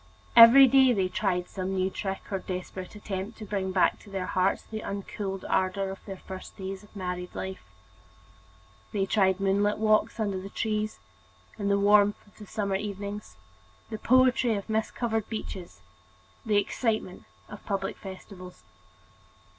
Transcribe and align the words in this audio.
Every 0.35 0.65
day 0.65 0.93
they 0.93 1.09
tried 1.09 1.47
some 1.47 1.75
new 1.75 1.91
trick 1.91 2.21
or 2.31 2.39
desperate 2.39 2.95
attempt 2.95 3.37
to 3.37 3.45
bring 3.45 3.71
back 3.71 3.99
to 3.99 4.09
their 4.09 4.25
hearts 4.25 4.63
the 4.63 4.81
uncooled 4.81 5.45
ardor 5.45 5.91
of 5.91 6.03
their 6.05 6.17
first 6.17 6.57
days 6.57 6.81
of 6.81 6.95
married 6.95 7.35
life. 7.35 7.63
They 8.93 9.05
tried 9.05 9.39
moonlight 9.39 9.77
walks 9.77 10.19
under 10.19 10.41
the 10.41 10.49
trees, 10.49 10.97
in 11.59 11.67
the 11.67 11.75
sweet 11.75 11.83
warmth 11.83 12.25
of 12.27 12.35
the 12.39 12.47
summer 12.47 12.77
evenings: 12.77 13.35
the 13.91 13.99
poetry 13.99 14.55
of 14.55 14.67
mist 14.71 14.95
covered 14.95 15.29
beaches; 15.29 15.81
the 16.47 16.57
excitement 16.57 17.25
of 17.47 17.63
public 17.67 17.95
festivals. 17.95 18.63